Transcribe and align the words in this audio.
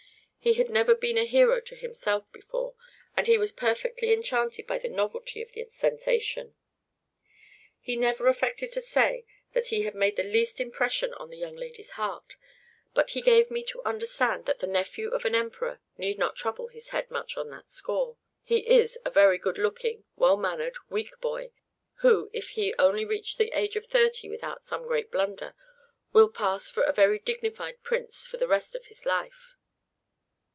He 0.43 0.53
had 0.53 0.71
never 0.71 0.95
been 0.95 1.19
a 1.19 1.23
hero 1.25 1.61
to 1.61 1.75
himself 1.75 2.31
before, 2.31 2.73
and 3.15 3.27
he 3.27 3.37
was 3.37 3.51
perfectly 3.51 4.11
enchanted 4.11 4.65
by 4.65 4.79
the 4.79 4.89
novelty 4.89 5.39
of 5.43 5.51
the 5.51 5.65
sensation. 5.69 6.55
He 7.79 7.95
never 7.95 8.25
affected 8.27 8.71
to 8.71 8.81
say 8.81 9.23
that 9.53 9.67
he 9.67 9.83
had 9.83 9.93
made 9.93 10.15
the 10.15 10.23
least 10.23 10.59
impression 10.59 11.13
on 11.13 11.29
the 11.29 11.37
young 11.37 11.55
lady's 11.55 11.91
heart; 11.91 12.37
but 12.95 13.11
he 13.11 13.21
gave 13.21 13.51
me 13.51 13.61
to 13.65 13.83
understand 13.83 14.47
that 14.47 14.57
the 14.57 14.65
nephew 14.65 15.11
of 15.11 15.25
an 15.25 15.35
Emperor 15.35 15.79
need 15.95 16.17
not 16.17 16.35
trouble 16.35 16.69
his 16.69 16.87
head 16.87 17.11
much 17.11 17.37
on 17.37 17.51
that 17.51 17.69
score. 17.69 18.17
He 18.41 18.67
is 18.67 18.97
a 19.05 19.11
very 19.11 19.37
good 19.37 19.59
looking, 19.59 20.05
well 20.15 20.37
mannered, 20.37 20.75
weak 20.89 21.21
boy, 21.21 21.51
who, 21.97 22.31
if 22.33 22.49
he 22.49 22.73
only 22.79 23.05
reach 23.05 23.37
the 23.37 23.55
age 23.55 23.75
of 23.75 23.85
thirty 23.85 24.27
without 24.27 24.63
some 24.63 24.87
great 24.87 25.11
blunder, 25.11 25.53
will 26.13 26.29
pass 26.29 26.67
for 26.71 26.81
a 26.81 26.91
very 26.91 27.19
dignified 27.19 27.83
Prince 27.83 28.25
for 28.25 28.37
the 28.37 28.47
rest 28.47 28.73
of 28.73 28.87
his 28.87 29.05
life." 29.05 29.55